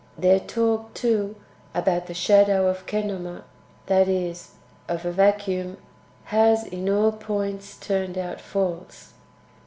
Their 0.17 0.39
talk, 0.39 0.95
too, 0.95 1.35
about 1.75 2.07
the 2.07 2.15
shadow 2.15 2.67
of 2.67 2.87
kenoma— 2.87 3.43
that 3.85 4.07
is, 4.07 4.55
of 4.87 5.05
a 5.05 5.11
vacuum— 5.11 5.77
has 6.23 6.65
in 6.65 6.89
all 6.89 7.11
points 7.11 7.77
turned 7.77 8.17
out 8.17 8.41
false. 8.41 9.13